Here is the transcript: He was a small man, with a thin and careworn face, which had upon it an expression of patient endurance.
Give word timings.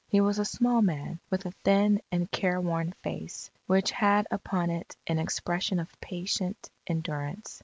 He 0.07 0.19
was 0.19 0.39
a 0.39 0.45
small 0.45 0.81
man, 0.81 1.19
with 1.29 1.45
a 1.45 1.51
thin 1.63 2.01
and 2.11 2.31
careworn 2.31 2.93
face, 3.03 3.51
which 3.67 3.91
had 3.91 4.25
upon 4.31 4.71
it 4.71 4.95
an 5.05 5.19
expression 5.19 5.79
of 5.79 6.01
patient 6.01 6.71
endurance. 6.87 7.59